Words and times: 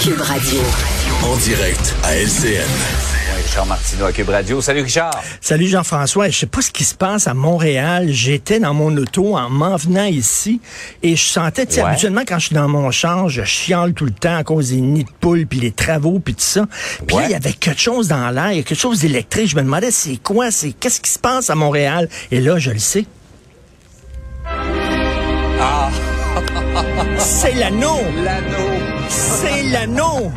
Cube 0.00 0.20
Radio. 0.20 0.60
En 1.24 1.36
direct 1.38 1.94
à 2.04 2.14
LCN. 2.16 2.62
Richard 3.36 3.66
Martineau 3.66 4.04
à 4.06 4.12
Cube 4.12 4.28
Radio. 4.28 4.60
Salut 4.60 4.82
Richard. 4.82 5.10
Salut 5.40 5.66
Jean-François. 5.66 6.28
Je 6.30 6.38
sais 6.38 6.46
pas 6.46 6.62
ce 6.62 6.70
qui 6.70 6.84
se 6.84 6.94
passe 6.94 7.26
à 7.26 7.34
Montréal. 7.34 8.06
J'étais 8.12 8.60
dans 8.60 8.72
mon 8.72 8.96
auto 8.96 9.36
en 9.36 9.50
m'en 9.50 9.76
venant 9.76 10.04
ici 10.04 10.60
et 11.02 11.16
je 11.16 11.24
sentais, 11.24 11.66
tu 11.66 11.74
sais, 11.74 11.82
Ouais. 11.82 11.88
habituellement 11.90 12.22
quand 12.26 12.38
je 12.38 12.46
suis 12.46 12.54
dans 12.54 12.68
mon 12.68 12.90
champ, 12.92 13.28
je 13.28 13.42
chiale 13.42 13.92
tout 13.92 14.04
le 14.04 14.12
temps 14.12 14.36
à 14.36 14.44
cause 14.44 14.70
des 14.70 14.80
nids 14.80 15.04
de 15.04 15.10
poules 15.20 15.46
puis 15.46 15.60
les 15.60 15.72
travaux 15.72 16.18
puis 16.18 16.34
tout 16.34 16.40
ça. 16.40 16.66
Puis 17.06 17.16
là, 17.16 17.22
Ouais. 17.22 17.28
il 17.28 17.32
y 17.32 17.34
avait 17.34 17.52
quelque 17.52 17.80
chose 17.80 18.08
dans 18.08 18.30
l'air, 18.30 18.52
quelque 18.64 18.74
chose 18.74 19.00
d'électrique. 19.00 19.48
Je 19.50 19.56
me 19.56 19.62
demandais 19.62 19.90
c'est 19.90 20.16
quoi, 20.16 20.50
c'est 20.50 20.72
qu'est-ce 20.72 21.00
qui 21.00 21.10
se 21.10 21.18
passe 21.18 21.50
à 21.50 21.54
Montréal? 21.54 22.08
Et 22.30 22.40
là, 22.40 22.58
je 22.58 22.70
le 22.70 22.78
sais. 22.78 23.04
C'est 27.18 27.54
l'anneau. 27.54 27.98
l'anneau. 28.22 29.08
C'est 29.08 29.62
l'anneau. 29.64 30.32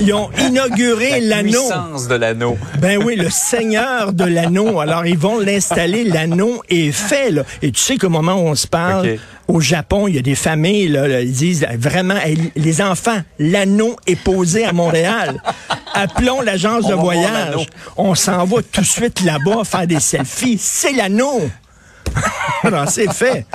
Ils 0.00 0.12
ont 0.12 0.30
inauguré 0.38 1.20
La 1.20 1.36
l'anneau. 1.36 1.60
puissance 1.60 2.08
de 2.08 2.14
l'anneau. 2.14 2.58
Ben 2.78 3.02
oui, 3.02 3.16
le 3.16 3.30
seigneur 3.30 4.12
de 4.12 4.24
l'anneau. 4.24 4.80
Alors, 4.80 5.06
ils 5.06 5.18
vont 5.18 5.38
l'installer. 5.38 6.04
L'anneau 6.04 6.62
est 6.68 6.92
fait. 6.92 7.30
Là. 7.30 7.42
Et 7.62 7.70
tu 7.72 7.80
sais 7.80 7.96
qu'au 7.96 8.08
moment 8.08 8.34
où 8.34 8.46
on 8.48 8.54
se 8.54 8.66
parle, 8.66 9.16
au 9.48 9.60
Japon, 9.60 10.08
il 10.08 10.16
y 10.16 10.18
a 10.18 10.22
des 10.22 10.34
familles, 10.34 10.88
là, 10.88 11.06
là, 11.06 11.20
ils 11.20 11.32
disent 11.32 11.66
vraiment, 11.78 12.16
les 12.56 12.82
enfants, 12.82 13.20
l'anneau 13.38 13.96
est 14.06 14.16
posé 14.16 14.64
à 14.64 14.72
Montréal. 14.72 15.40
Appelons 15.94 16.40
l'agence 16.40 16.84
On 16.86 16.90
de 16.90 16.94
voyage. 16.94 17.66
On 17.96 18.14
s'en 18.14 18.44
va 18.44 18.56
tout 18.70 18.80
de 18.80 18.86
suite 18.86 19.20
là-bas 19.22 19.64
faire 19.64 19.86
des 19.86 20.00
selfies. 20.00 20.58
C'est 20.60 20.92
l'anneau. 20.92 21.42
Alors, 22.64 22.88
c'est 22.88 23.12
fait. 23.12 23.46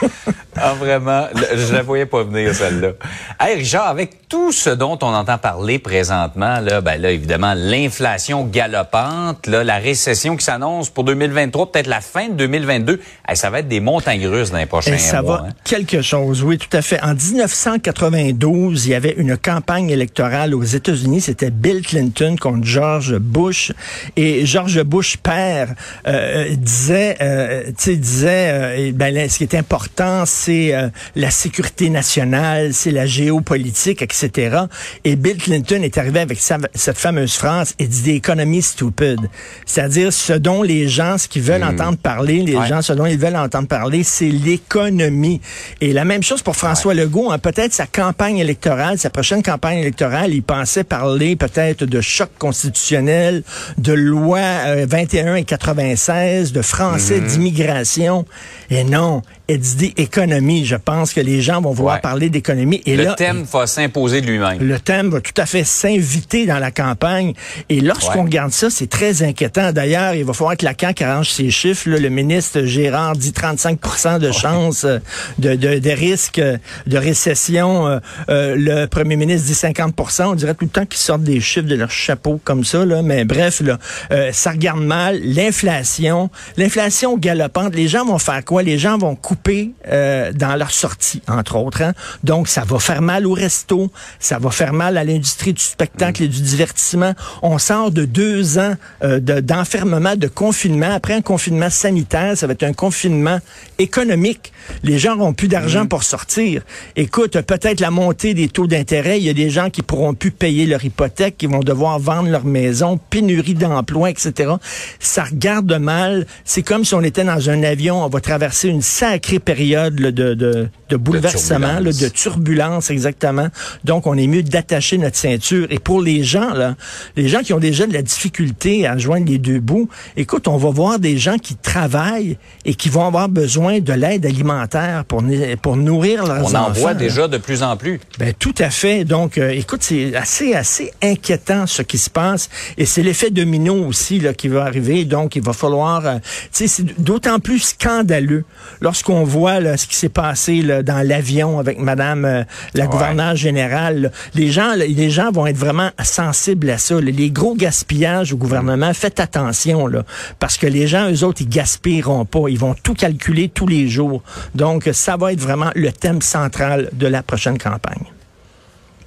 Ah, 0.62 0.74
vraiment, 0.78 1.26
je 1.34 1.72
la 1.72 1.82
voyais 1.82 2.06
pas 2.06 2.22
venir, 2.22 2.54
celle-là. 2.54 2.90
Hey, 3.38 3.56
Richard, 3.56 3.88
avec 3.88 4.28
tout 4.28 4.52
ce 4.52 4.70
dont 4.70 4.98
on 5.02 5.14
entend 5.14 5.38
parler 5.38 5.78
présentement, 5.78 6.60
là, 6.60 6.80
ben 6.80 7.00
là, 7.00 7.10
évidemment, 7.10 7.54
l'inflation 7.56 8.44
galopante, 8.44 9.46
là, 9.46 9.64
la 9.64 9.78
récession 9.78 10.36
qui 10.36 10.44
s'annonce 10.44 10.90
pour 10.90 11.04
2023, 11.04 11.72
peut-être 11.72 11.86
la 11.86 12.00
fin 12.00 12.28
de 12.28 12.34
2022, 12.34 13.00
hey, 13.28 13.36
ça 13.36 13.50
va 13.50 13.60
être 13.60 13.68
des 13.68 13.80
montagnes 13.80 14.26
russes 14.26 14.50
dans 14.50 14.58
les 14.58 14.66
prochains 14.66 14.92
Et 14.94 14.98
ça 14.98 15.22
mois. 15.22 15.38
va 15.38 15.48
hein. 15.48 15.52
quelque 15.64 16.02
chose, 16.02 16.42
oui, 16.42 16.58
tout 16.58 16.76
à 16.76 16.82
fait. 16.82 17.02
En 17.02 17.14
1992, 17.14 18.86
il 18.86 18.90
y 18.90 18.94
avait 18.94 19.14
une 19.16 19.36
campagne 19.36 19.90
électorale 19.90 20.54
aux 20.54 20.62
États-Unis. 20.62 21.22
C'était 21.22 21.50
Bill 21.50 21.82
Clinton 21.82 22.36
contre 22.40 22.64
George 22.64 23.16
Bush. 23.18 23.72
Et 24.16 24.46
George 24.46 24.82
Bush 24.82 25.16
père 25.16 25.74
euh, 26.06 26.54
disait, 26.56 27.16
euh, 27.20 27.64
tu 27.68 27.74
sais, 27.78 27.96
disait, 27.96 28.50
euh, 28.50 28.74
eh 28.78 28.92
ben, 28.92 29.14
là, 29.14 29.28
ce 29.28 29.38
qui 29.38 29.44
est 29.44 29.54
important, 29.54 30.24
c'est 30.26 30.49
euh, 30.74 30.88
la 31.16 31.30
sécurité 31.30 31.90
nationale, 31.90 32.74
c'est 32.74 32.90
la 32.90 33.06
géopolitique, 33.06 34.02
etc. 34.02 34.58
Et 35.04 35.16
Bill 35.16 35.36
Clinton 35.38 35.80
est 35.82 35.96
arrivé 35.98 36.20
avec 36.20 36.38
sa- 36.40 36.58
cette 36.74 36.98
fameuse 36.98 37.34
phrase, 37.34 37.74
et 37.78 37.86
dit 37.86 38.10
économie 38.12 38.62
stupid. 38.62 39.20
C'est-à-dire 39.66 40.12
ce 40.12 40.32
dont 40.34 40.62
les 40.62 40.88
gens, 40.88 41.16
ce 41.18 41.28
qu'ils 41.28 41.42
veulent 41.42 41.64
entendre 41.64 41.98
parler, 41.98 42.42
les 42.42 42.56
Ouais. 42.56 42.66
gens 42.68 42.82
ce 42.82 42.92
dont 42.92 43.06
ils 43.06 43.18
veulent 43.18 43.36
entendre 43.36 43.68
parler, 43.68 44.02
c'est 44.02 44.28
l'économie. 44.30 45.40
Et 45.80 45.92
la 45.92 46.04
même 46.04 46.22
chose 46.22 46.42
pour 46.42 46.56
François 46.56 46.94
Legault. 46.94 47.30
hein. 47.30 47.38
peut-être 47.38 47.72
sa 47.72 47.86
campagne 47.86 48.38
électorale, 48.38 48.98
sa 48.98 49.10
prochaine 49.10 49.42
campagne 49.42 49.78
électorale, 49.78 50.32
il 50.34 50.42
pensait 50.42 50.84
parler 50.84 51.36
peut-être 51.36 51.84
de 51.84 52.00
choc 52.00 52.30
constitutionnel, 52.38 53.42
de 53.78 53.92
loi 53.92 54.38
euh, 54.38 54.86
21 54.88 55.34
et 55.36 55.44
96, 55.44 56.52
de 56.52 56.62
français 56.62 57.20
Mhm. 57.20 57.26
d'immigration. 57.28 58.24
Et 58.70 58.84
non, 58.84 59.22
il 59.54 59.60
dit 59.60 59.92
économie. 59.96 60.64
Je 60.64 60.76
pense 60.76 61.12
que 61.12 61.20
les 61.20 61.40
gens 61.40 61.60
vont 61.60 61.72
vouloir 61.72 61.96
Ouais. 61.96 62.00
parler 62.00 62.30
d'économie. 62.30 62.82
Et 62.86 62.96
Le 62.96 63.04
là, 63.04 63.14
thème 63.14 63.42
va 63.50 63.66
s'imposer 63.66 64.20
de 64.20 64.26
lui-même. 64.26 64.58
le 64.60 64.78
thème 64.78 65.08
va 65.10 65.20
tout 65.20 65.32
à 65.36 65.46
fait 65.46 65.64
s'inviter 65.64 66.46
dans 66.46 66.58
la 66.58 66.70
campagne. 66.70 67.32
Et 67.68 67.80
lorsqu'on 67.80 68.18
Ouais. 68.20 68.24
regarde 68.24 68.52
ça, 68.52 68.70
c'est 68.70 68.88
très 68.88 69.22
inquiétant. 69.22 69.72
D'ailleurs, 69.72 70.14
il 70.14 70.24
va 70.24 70.32
falloir 70.32 70.56
que 70.56 70.64
la 70.64 70.74
CAQ 70.78 71.04
arrange 71.04 71.30
ses 71.30 71.50
chiffres. 71.50 71.88
là. 71.88 71.98
Le 71.98 72.08
ministre 72.08 72.62
Gérard 72.62 73.16
dit 73.16 73.32
35 73.32 74.18
de 74.20 74.30
chances 74.32 74.84
euh, 74.84 74.98
de, 75.38 75.54
de, 75.54 75.78
de 75.78 75.90
risque 75.90 76.38
euh, 76.38 76.56
de 76.86 76.96
récession. 76.98 77.86
Euh, 77.88 77.98
euh, 78.28 78.54
le 78.56 78.86
premier 78.86 79.16
ministre 79.16 79.46
dit 79.46 79.54
50 79.54 79.94
On 80.20 80.34
dirait 80.34 80.54
tout 80.54 80.64
le 80.66 80.70
temps 80.70 80.86
qu'ils 80.86 81.00
sortent 81.00 81.22
des 81.22 81.40
chiffres 81.40 81.66
de 81.68 81.74
leur 81.74 81.90
chapeau 81.90 82.40
comme 82.44 82.64
ça. 82.64 82.84
Là. 82.84 83.02
Mais 83.02 83.24
bref, 83.24 83.60
là, 83.60 83.78
euh, 84.12 84.30
ça 84.32 84.50
regarde 84.50 84.80
mal. 84.82 85.20
L'inflation, 85.22 86.30
l'inflation 86.56 87.16
galopante. 87.18 87.74
Les 87.74 87.88
gens 87.88 88.04
vont 88.04 88.18
faire 88.18 88.44
quoi? 88.44 88.62
Les 88.62 88.78
gens 88.78 88.96
vont 88.98 89.14
couper 89.16 89.39
euh, 89.88 90.32
dans 90.32 90.54
leur 90.56 90.70
sortie, 90.70 91.22
entre 91.28 91.56
autres. 91.56 91.82
hein. 91.82 91.92
Donc, 92.24 92.48
ça 92.48 92.62
va 92.64 92.78
faire 92.78 93.02
mal 93.02 93.26
au 93.26 93.32
resto, 93.32 93.90
ça 94.18 94.38
va 94.38 94.50
faire 94.50 94.72
mal 94.72 94.96
à 94.96 95.04
l'industrie 95.04 95.52
du 95.52 95.62
spectacle 95.62 96.22
et 96.22 96.28
du 96.28 96.40
divertissement. 96.40 97.14
On 97.42 97.58
sort 97.58 97.90
de 97.90 98.04
deux 98.04 98.58
ans 98.58 98.74
euh, 99.02 99.20
de- 99.20 99.40
d'enfermement, 99.40 100.16
de, 100.16 100.26
confinement. 100.28 100.92
Après 100.92 101.14
un 101.14 101.22
confinement 101.22 101.70
sanitaire, 101.70 102.36
ça 102.36 102.46
va 102.46 102.52
être 102.52 102.62
un 102.62 102.72
confinement 102.72 103.38
économique. 103.78 104.52
Les 104.82 104.98
gens 104.98 105.16
n'auront 105.16 105.32
plus 105.32 105.48
d'argent 105.48 105.86
pour 105.86 106.02
sortir. 106.02 106.62
Écoute, 106.96 107.40
peut-être 107.40 107.80
la 107.80 107.90
montée 107.90 108.34
des 108.34 108.48
taux 108.48 108.66
d'intérêt. 108.66 109.18
Il 109.18 109.24
y 109.24 109.30
a 109.30 109.34
des 109.34 109.50
gens 109.50 109.70
qui 109.70 109.82
pourront 109.82 110.14
plus 110.14 110.30
payer 110.30 110.66
leur 110.66 110.84
hypothèque, 110.84 111.36
qui 111.38 111.46
vont 111.46 111.60
devoir 111.60 111.98
vendre 111.98 112.28
leur 112.28 112.44
maison, 112.44 112.98
pénurie 113.10 113.54
d'emplois, 113.54 114.10
etc. 114.10 114.52
Ça 114.98 115.24
regarde 115.24 115.72
mal. 115.74 116.26
C'est 116.44 116.62
comme 116.62 116.84
si 116.84 116.94
on 116.94 117.02
était 117.02 117.24
dans 117.24 117.48
un 117.50 117.62
avion. 117.62 118.04
On 118.04 118.08
va 118.08 118.20
traverser 118.20 118.68
une 118.68 118.82
sacrée 118.82 119.29
période 119.38 119.98
là, 120.00 120.10
de, 120.10 120.34
de, 120.34 120.68
de 120.88 120.96
bouleversement, 120.96 121.68
turbulence. 121.68 121.98
de 121.98 122.08
turbulence, 122.08 122.90
exactement. 122.90 123.48
Donc, 123.84 124.06
on 124.06 124.16
est 124.16 124.26
mieux 124.26 124.42
d'attacher 124.42 124.98
notre 124.98 125.16
ceinture. 125.16 125.66
Et 125.70 125.78
pour 125.78 126.02
les 126.02 126.22
gens, 126.24 126.52
là, 126.54 126.74
les 127.16 127.28
gens 127.28 127.40
qui 127.40 127.52
ont 127.52 127.58
déjà 127.60 127.86
de 127.86 127.92
la 127.92 128.02
difficulté 128.02 128.86
à 128.86 128.96
joindre 128.98 129.26
les 129.30 129.38
deux 129.38 129.60
bouts, 129.60 129.88
écoute, 130.16 130.48
on 130.48 130.56
va 130.56 130.70
voir 130.70 130.98
des 130.98 131.16
gens 131.18 131.36
qui 131.38 131.54
travaillent 131.56 132.36
et 132.64 132.74
qui 132.74 132.88
vont 132.88 133.06
avoir 133.06 133.28
besoin 133.28 133.80
de 133.80 133.92
l'aide 133.92 134.26
alimentaire 134.26 135.04
pour, 135.04 135.22
pour 135.62 135.76
nourrir 135.76 136.24
leurs 136.26 136.38
On 136.42 136.54
enfants. 136.54 136.66
en 136.68 136.72
voit 136.72 136.94
déjà 136.94 137.28
de 137.28 137.38
plus 137.38 137.62
en 137.62 137.76
plus. 137.76 138.00
Ben, 138.18 138.32
tout 138.38 138.54
à 138.58 138.70
fait. 138.70 139.04
Donc, 139.04 139.38
euh, 139.38 139.50
écoute, 139.50 139.82
c'est 139.82 140.14
assez, 140.16 140.54
assez 140.54 140.92
inquiétant 141.02 141.66
ce 141.66 141.82
qui 141.82 141.98
se 141.98 142.10
passe. 142.10 142.48
Et 142.78 142.86
c'est 142.86 143.02
l'effet 143.02 143.30
domino 143.30 143.74
aussi 143.86 144.18
là, 144.20 144.32
qui 144.32 144.48
va 144.48 144.64
arriver. 144.64 145.04
Donc, 145.04 145.36
il 145.36 145.42
va 145.42 145.52
falloir... 145.52 146.06
euh, 146.06 146.14
c'est 146.52 147.00
d'autant 147.00 147.38
plus 147.40 147.58
scandaleux 147.60 148.44
lorsqu'on 148.80 149.09
voit 149.24 149.60
là, 149.60 149.76
ce 149.76 149.86
qui 149.86 149.94
s'est 149.96 150.08
passé 150.08 150.62
là, 150.62 150.82
dans 150.82 151.06
l'avion 151.06 151.58
avec 151.58 151.78
Madame 151.78 152.24
euh, 152.24 152.44
la 152.74 152.84
Ouais. 152.84 152.90
gouverneure 152.90 153.36
générale. 153.36 154.00
là. 154.02 154.08
Les 154.34 154.50
gens, 154.50 154.72
les 154.76 155.10
gens 155.10 155.30
vont 155.30 155.46
être 155.46 155.56
vraiment 155.56 155.90
sensibles 156.02 156.70
à 156.70 156.78
ça. 156.78 157.00
Les 157.00 157.30
gros 157.30 157.54
gaspillages 157.54 158.32
au 158.32 158.36
gouvernement, 158.36 158.92
faites 158.94 159.20
attention. 159.20 159.86
Là, 159.86 160.04
parce 160.38 160.56
que 160.56 160.66
les 160.66 160.86
gens, 160.86 161.10
eux 161.10 161.24
autres, 161.24 161.42
ils 161.42 161.48
gaspilleront 161.48 162.24
pas. 162.24 162.48
Ils 162.48 162.58
vont 162.58 162.74
tout 162.82 162.94
calculer 162.94 163.48
tous 163.48 163.66
les 163.66 163.88
jours. 163.88 164.22
Donc, 164.54 164.88
ça 164.92 165.16
va 165.16 165.32
être 165.32 165.40
vraiment 165.40 165.70
le 165.74 165.92
thème 165.92 166.22
central 166.22 166.88
de 166.92 167.06
la 167.06 167.22
prochaine 167.22 167.58
campagne. 167.58 168.04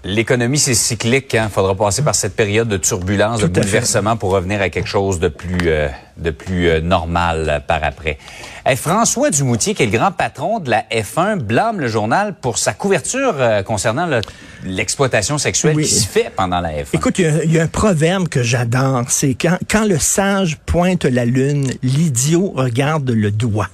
L'économie, 0.06 0.60
c'est 0.60 0.74
cyclique. 0.74 1.34
Il 1.34 1.50
faudra 1.50 1.76
passer 1.76 2.02
par 2.02 2.14
cette 2.14 2.36
période 2.36 2.68
de 2.68 2.76
turbulence, 2.76 3.40
de 3.40 3.48
Tout 3.48 3.54
bouleversement 3.54 4.18
pour 4.18 4.32
revenir 4.32 4.62
à 4.62 4.70
quelque 4.70 4.90
chose 4.90 5.18
de 5.20 5.30
plus, 5.30 5.58
euh, 5.68 5.88
de 6.18 6.30
plus 6.30 6.68
euh, 6.68 6.82
normal 6.82 7.48
euh, 7.50 7.60
par 7.62 7.82
après. 7.86 8.18
Hey, 8.66 8.76
François 8.76 9.30
Dumoutier, 9.30 9.74
qui 9.74 9.84
est 9.84 9.86
le 9.86 9.98
grand 9.98 10.12
patron 10.12 10.60
de 10.60 10.70
la 10.72 10.84
F1, 10.92 11.38
blâme 11.38 11.80
le 11.80 11.88
journal 11.88 12.34
pour 12.34 12.58
sa 12.58 12.74
couverture 12.74 13.36
concernant 13.66 14.06
le- 14.06 14.20
l'exploitation 14.66 15.38
sexuelle 15.38 15.76
Oui. 15.78 15.84
qui 15.84 15.94
se 15.96 16.08
fait 16.08 16.30
pendant 16.36 16.60
la 16.60 16.72
F1. 16.72 16.88
Écoute, 16.96 17.20
il 17.20 17.26
y 17.26 17.28
a- 17.28 17.44
il 17.46 17.52
y, 17.54 17.60
a 17.60 17.64
un 17.64 17.68
proverbe 17.68 18.28
que 18.28 18.44
j'adore, 18.44 19.04
c'est 19.10 19.36
quand, 19.36 19.58
quand 19.72 19.86
le 19.86 20.00
sage 20.00 20.58
pointe 20.66 21.06
la 21.06 21.24
lune, 21.24 21.72
l'idiot 21.82 22.52
regarde 22.56 23.10
le 23.10 23.32
doigt. 23.32 23.70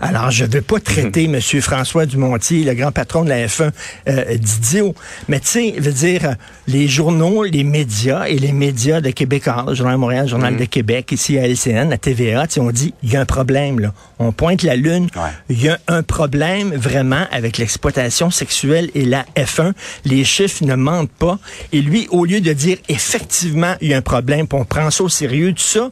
Alors, 0.00 0.30
je 0.30 0.44
veux 0.44 0.62
pas 0.62 0.80
traiter 0.80 1.24
M. 1.24 1.40
François 1.60 2.06
Dumontier, 2.06 2.64
le 2.64 2.74
grand 2.74 2.92
patron 2.92 3.24
de 3.24 3.28
la 3.28 3.46
F1, 3.46 3.70
euh, 4.08 4.36
d'idiot. 4.36 4.94
Mais 5.28 5.40
tu 5.40 5.48
sais, 5.48 5.74
je 5.76 5.82
veux 5.82 5.92
dire, 5.92 6.24
euh, 6.24 6.34
les 6.66 6.86
journaux, 6.88 7.44
les 7.44 7.64
médias 7.64 8.26
et 8.26 8.38
les 8.38 8.52
médias 8.52 9.00
de 9.00 9.10
Québécois, 9.10 9.64
le 9.68 9.74
Journal 9.74 9.94
de 9.94 10.00
Montréal, 10.00 10.24
le 10.24 10.30
Journal 10.30 10.56
de 10.56 10.64
Québec, 10.64 11.10
ici 11.12 11.38
à 11.38 11.46
LCN, 11.46 11.92
à 11.92 11.98
TVA, 11.98 12.46
on 12.58 12.70
dit, 12.70 12.94
il 13.02 13.12
y 13.12 13.16
a 13.16 13.20
un 13.20 13.26
problème, 13.26 13.80
là. 13.80 13.92
On 14.20 14.32
pointe 14.32 14.62
la 14.62 14.74
lune. 14.74 15.08
Ouais. 15.14 15.30
Il 15.48 15.62
y 15.62 15.68
a 15.68 15.78
un 15.86 16.02
problème 16.02 16.74
vraiment 16.74 17.24
avec 17.30 17.58
l'exploitation 17.58 18.30
sexuelle 18.30 18.90
et 18.94 19.04
la 19.04 19.24
F1. 19.36 19.72
Les 20.04 20.24
chiffres 20.24 20.64
ne 20.64 20.74
mentent 20.74 21.10
pas. 21.10 21.38
Et 21.72 21.80
lui, 21.80 22.08
au 22.10 22.24
lieu 22.24 22.40
de 22.40 22.52
dire 22.52 22.78
effectivement 22.88 23.74
il 23.80 23.88
y 23.88 23.94
a 23.94 23.98
un 23.98 24.02
problème, 24.02 24.46
puis 24.46 24.58
on 24.58 24.64
prend 24.64 24.90
ça 24.90 25.04
au 25.04 25.08
sérieux, 25.08 25.52
tout 25.52 25.62
ça, 25.62 25.90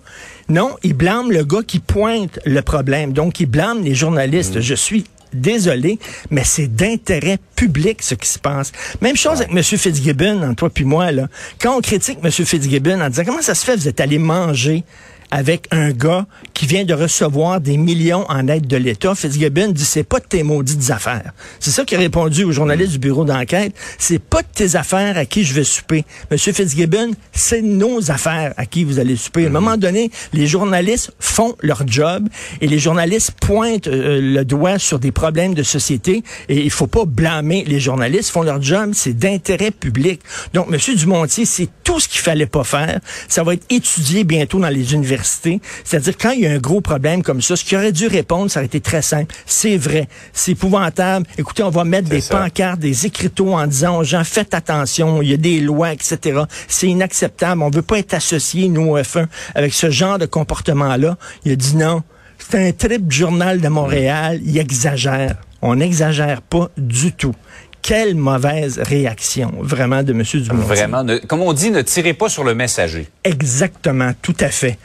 non, 0.48 0.76
il 0.82 0.94
blâme 0.94 1.32
le 1.32 1.44
gars 1.44 1.62
qui 1.66 1.80
pointe 1.80 2.38
le 2.44 2.62
problème. 2.62 3.12
Donc, 3.12 3.40
il 3.40 3.46
blâme 3.46 3.82
les 3.82 3.94
journalistes. 3.94 4.60
Je 4.60 4.74
suis 4.74 5.04
désolé, 5.32 5.98
mais 6.30 6.44
c'est 6.44 6.68
d'intérêt 6.68 7.38
public 7.56 8.02
ce 8.02 8.14
qui 8.14 8.28
se 8.28 8.38
passe. 8.38 8.72
Même 9.00 9.16
chose 9.16 9.42
avec 9.42 9.50
M. 9.50 9.62
Fitzgibbon, 9.62 10.54
toi 10.54 10.70
puis 10.70 10.84
moi. 10.84 11.10
Là. 11.12 11.28
Quand 11.60 11.76
on 11.76 11.80
critique 11.80 12.18
M. 12.22 12.30
Fitzgibbon 12.30 13.00
en 13.00 13.08
disant 13.08 13.24
comment 13.24 13.42
ça 13.42 13.54
se 13.54 13.64
fait, 13.64 13.76
vous 13.76 13.88
êtes 13.88 14.00
allé 14.00 14.18
manger 14.18 14.84
avec 15.30 15.66
un 15.70 15.90
gars 15.90 16.26
qui 16.54 16.66
vient 16.66 16.84
de 16.84 16.94
recevoir 16.94 17.60
des 17.60 17.76
millions 17.76 18.24
en 18.28 18.48
aide 18.48 18.66
de 18.66 18.76
l'État. 18.76 19.14
Fitzgibbon 19.14 19.68
dit, 19.68 19.84
c'est 19.84 20.04
pas 20.04 20.20
de 20.20 20.24
tes 20.24 20.42
maudites 20.42 20.90
affaires. 20.90 21.32
C'est 21.60 21.70
ça 21.70 21.84
qu'il 21.84 21.98
a 21.98 22.00
répondu 22.00 22.44
aux 22.44 22.52
journalistes 22.52 22.92
du 22.92 22.98
bureau 22.98 23.24
d'enquête. 23.24 23.74
C'est 23.98 24.18
pas 24.18 24.42
de 24.42 24.48
tes 24.54 24.76
affaires 24.76 25.16
à 25.16 25.24
qui 25.24 25.44
je 25.44 25.54
vais 25.54 25.64
souper. 25.64 26.04
Monsieur 26.30 26.52
Fitzgibbon, 26.52 27.10
c'est 27.32 27.62
nos 27.62 28.10
affaires 28.10 28.54
à 28.56 28.66
qui 28.66 28.84
vous 28.84 28.98
allez 28.98 29.16
souper. 29.16 29.44
À 29.44 29.48
un 29.48 29.52
moment 29.52 29.76
donné, 29.76 30.10
les 30.32 30.46
journalistes 30.46 31.12
font 31.18 31.56
leur 31.60 31.86
job 31.86 32.28
et 32.60 32.66
les 32.66 32.78
journalistes 32.78 33.32
pointent 33.40 33.88
euh, 33.88 34.20
le 34.20 34.44
doigt 34.44 34.78
sur 34.78 34.98
des 34.98 35.12
problèmes 35.12 35.54
de 35.54 35.62
société 35.62 36.22
et 36.48 36.62
il 36.62 36.70
faut 36.70 36.86
pas 36.86 37.04
blâmer 37.04 37.64
les 37.66 37.80
journalistes. 37.80 38.30
Font 38.30 38.42
leur 38.42 38.62
job, 38.62 38.90
c'est 38.94 39.14
d'intérêt 39.14 39.70
public. 39.70 40.20
Donc, 40.54 40.68
Monsieur 40.68 40.94
Dumontier, 40.94 41.44
c'est 41.44 41.68
tout 41.84 42.00
ce 42.00 42.08
qu'il 42.08 42.20
fallait 42.20 42.46
pas 42.46 42.64
faire. 42.64 43.00
Ça 43.28 43.42
va 43.42 43.54
être 43.54 43.64
étudié 43.70 44.24
bientôt 44.24 44.58
dans 44.58 44.68
les 44.68 44.94
universités. 44.94 45.15
C'est-à-dire, 45.24 46.16
quand 46.18 46.30
il 46.30 46.40
y 46.40 46.46
a 46.46 46.52
un 46.52 46.58
gros 46.58 46.80
problème 46.80 47.22
comme 47.22 47.42
ça, 47.42 47.56
ce 47.56 47.64
qu'il 47.64 47.76
aurait 47.78 47.92
dû 47.92 48.06
répondre, 48.06 48.50
ça 48.50 48.60
aurait 48.60 48.66
été 48.66 48.80
très 48.80 49.02
simple. 49.02 49.34
C'est 49.46 49.76
vrai. 49.76 50.08
C'est 50.32 50.52
épouvantable. 50.52 51.26
Écoutez, 51.38 51.62
on 51.62 51.70
va 51.70 51.84
mettre 51.84 52.08
des 52.08 52.22
pancartes, 52.22 52.80
des 52.80 53.06
écriteaux 53.06 53.54
en 53.54 53.66
disant 53.66 53.98
aux 53.98 54.04
gens, 54.04 54.24
faites 54.24 54.54
attention, 54.54 55.22
il 55.22 55.30
y 55.30 55.34
a 55.34 55.36
des 55.36 55.60
lois, 55.60 55.92
etc. 55.92 56.42
C'est 56.68 56.88
inacceptable. 56.88 57.62
On 57.62 57.70
veut 57.70 57.82
pas 57.82 57.98
être 57.98 58.14
associé, 58.14 58.68
nous, 58.68 58.90
au 58.92 58.98
F1, 58.98 59.26
avec 59.54 59.72
ce 59.72 59.90
genre 59.90 60.18
de 60.18 60.26
comportement-là. 60.26 61.16
Il 61.44 61.52
a 61.52 61.56
dit 61.56 61.76
non. 61.76 62.02
C'est 62.38 62.68
un 62.68 62.72
trip 62.72 63.10
journal 63.10 63.60
de 63.60 63.68
Montréal. 63.68 64.40
Il 64.44 64.58
exagère. 64.58 65.36
On 65.62 65.76
n'exagère 65.76 66.42
pas 66.42 66.70
du 66.76 67.12
tout 67.12 67.34
quelle 67.86 68.16
mauvaise 68.16 68.80
réaction, 68.80 69.52
vraiment, 69.60 70.02
de 70.02 70.12
M. 70.12 70.22
Dumont. 70.42 70.62
Vraiment, 70.62 71.06
comme 71.28 71.42
on 71.42 71.52
dit, 71.52 71.70
ne 71.70 71.82
tirez 71.82 72.14
pas 72.14 72.28
sur 72.28 72.42
le 72.42 72.52
messager. 72.52 73.06
Exactement, 73.22 74.10
tout 74.20 74.34
à 74.40 74.48
fait. 74.48 74.76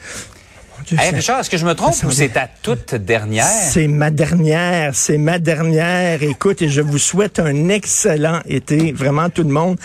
hey, 0.92 1.10
Richard, 1.12 1.40
est-ce 1.40 1.50
que 1.50 1.56
je 1.56 1.66
me 1.66 1.74
trompe 1.74 1.96
ou 2.04 2.12
c'est 2.12 2.28
ta 2.28 2.48
toute 2.62 2.94
dernière? 2.94 3.44
C'est 3.44 3.88
ma 3.88 4.10
dernière, 4.12 4.94
c'est 4.94 5.18
ma 5.18 5.40
dernière. 5.40 6.22
Écoute, 6.22 6.62
et 6.62 6.68
je 6.68 6.80
vous 6.80 6.98
souhaite 6.98 7.40
un 7.40 7.68
excellent 7.70 8.38
été, 8.46 8.92
vraiment 8.92 9.28
tout 9.30 9.42
le 9.42 9.52
monde. 9.52 9.78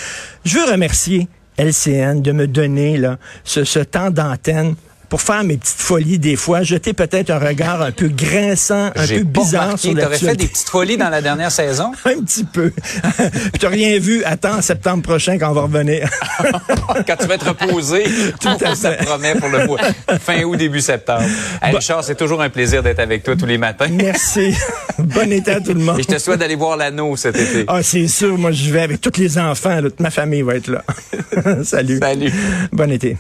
Je 0.46 0.60
veux 0.60 0.72
remercier 0.72 1.28
LCN 1.58 2.22
de 2.22 2.32
me 2.32 2.46
donner 2.46 2.98
là, 2.98 3.18
ce, 3.44 3.64
ce 3.64 3.80
temps 3.80 4.12
d'antenne 4.12 4.76
pour 5.10 5.22
faire 5.22 5.44
mes 5.44 5.58
petites 5.58 5.78
folies 5.78 6.20
des 6.20 6.36
fois, 6.36 6.64
jeter 6.64 6.94
peut-être 6.94 7.30
un 7.30 7.40
regard 7.40 7.82
un 7.82 7.92
peu 7.92 8.08
grinçant, 8.08 8.88
un 8.96 9.08
peu 9.08 9.24
bizarre 9.24 9.80
sur 9.80 9.94
l'actualité. 9.94 10.26
fait 10.26 10.36
des 10.36 10.48
petites 10.48 10.70
folies 10.70 10.98
dans 10.98 11.10
la 11.10 11.22
dernière 11.22 11.52
saison? 11.52 11.92
un 12.06 12.22
petit 12.24 12.44
peu. 12.44 12.72
Tu 13.60 13.66
n'as 13.66 13.72
rien 13.72 14.00
vu. 14.00 14.24
Attends 14.24 14.62
septembre 14.62 15.04
prochain 15.04 15.38
quand 15.38 15.50
on 15.50 15.54
va 15.54 15.62
revenir. 15.62 16.10
quand 17.08 17.16
tu 17.20 17.28
vas 17.28 17.36
être 17.36 17.48
reposé, 17.48 18.04
tout 18.40 18.50
à 18.64 18.76
ça 18.76 18.92
promet 18.94 19.36
pour 19.36 19.50
le 19.50 19.66
mois. 19.66 19.80
Fin 20.20 20.44
août, 20.44 20.56
début 20.58 20.82
septembre. 20.82 21.24
Hey, 21.62 21.76
Richard, 21.76 22.04
c'est 22.04 22.16
toujours 22.16 22.42
un 22.42 22.50
plaisir 22.50 22.84
d'être 22.84 23.00
avec 23.00 23.24
toi 23.24 23.36
tous 23.36 23.46
les 23.46 23.58
matins. 23.58 23.88
Merci. 23.90 24.54
bon 25.00 25.32
été 25.32 25.52
à 25.52 25.62
tout 25.62 25.74
le 25.74 25.80
monde. 25.80 26.00
Et 26.00 26.04
je 26.04 26.08
te 26.08 26.20
souhaite 26.20 26.40
d'aller 26.40 26.56
voir 26.56 26.78
l'anneau 26.78 27.16
cet 27.16 27.36
été. 27.36 27.66
Ah, 27.68 27.82
c'est 27.82 28.08
sûr. 28.08 28.38
Moi, 28.38 28.52
je 28.52 28.70
vais 28.72 28.82
avec 28.82 29.02
tous 29.02 29.20
les 29.20 29.38
enfants. 29.38 29.82
toute 29.82 30.00
ma 30.00 30.12
famille 30.12 30.42
va 30.42 30.56
être 30.56 30.68
là. 30.68 30.84
Salut. 31.64 32.00
Salut. 32.00 32.32
Bon 32.72 32.92
été. 32.92 33.18